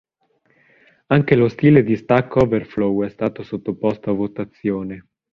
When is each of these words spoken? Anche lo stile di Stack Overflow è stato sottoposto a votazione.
Anche 1.11 1.35
lo 1.35 1.47
stile 1.47 1.83
di 1.83 1.95
Stack 1.95 2.35
Overflow 2.37 3.03
è 3.03 3.09
stato 3.09 3.43
sottoposto 3.43 4.09
a 4.09 4.13
votazione. 4.15 5.05